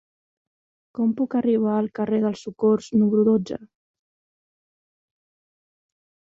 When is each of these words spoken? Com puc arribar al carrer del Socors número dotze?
Com 0.99 1.11
puc 1.19 1.35
arribar 1.39 1.75
al 1.81 1.89
carrer 1.99 2.21
del 2.25 2.39
Socors 2.45 2.89
número 3.03 3.29
dotze? 3.29 3.61